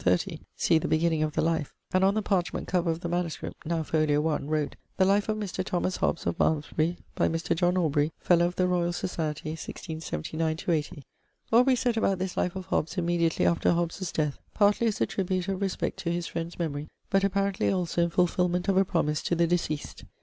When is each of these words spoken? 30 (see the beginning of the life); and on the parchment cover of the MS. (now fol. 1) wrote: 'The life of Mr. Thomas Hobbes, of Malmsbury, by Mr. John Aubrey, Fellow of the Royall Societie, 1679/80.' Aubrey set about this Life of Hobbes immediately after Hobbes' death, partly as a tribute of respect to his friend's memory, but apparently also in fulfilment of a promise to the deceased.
30 0.03 0.41
(see 0.55 0.79
the 0.79 0.87
beginning 0.87 1.21
of 1.21 1.33
the 1.35 1.43
life); 1.43 1.75
and 1.93 2.03
on 2.03 2.15
the 2.15 2.23
parchment 2.23 2.67
cover 2.67 2.89
of 2.89 3.01
the 3.01 3.07
MS. 3.07 3.37
(now 3.67 3.83
fol. 3.83 4.03
1) 4.07 4.47
wrote: 4.47 4.75
'The 4.97 5.05
life 5.05 5.29
of 5.29 5.37
Mr. 5.37 5.63
Thomas 5.63 5.97
Hobbes, 5.97 6.25
of 6.25 6.39
Malmsbury, 6.39 6.97
by 7.13 7.27
Mr. 7.27 7.55
John 7.55 7.77
Aubrey, 7.77 8.11
Fellow 8.17 8.47
of 8.47 8.55
the 8.55 8.65
Royall 8.67 8.93
Societie, 8.93 9.53
1679/80.' 9.53 11.03
Aubrey 11.53 11.75
set 11.75 11.97
about 11.97 12.17
this 12.17 12.35
Life 12.35 12.55
of 12.55 12.65
Hobbes 12.65 12.97
immediately 12.97 13.45
after 13.45 13.73
Hobbes' 13.73 14.11
death, 14.11 14.39
partly 14.55 14.87
as 14.87 14.99
a 15.01 15.05
tribute 15.05 15.47
of 15.47 15.61
respect 15.61 15.97
to 15.99 16.11
his 16.11 16.25
friend's 16.25 16.57
memory, 16.57 16.87
but 17.11 17.23
apparently 17.23 17.69
also 17.71 18.01
in 18.05 18.09
fulfilment 18.09 18.67
of 18.67 18.77
a 18.77 18.83
promise 18.83 19.21
to 19.21 19.35
the 19.35 19.45
deceased. 19.45 20.05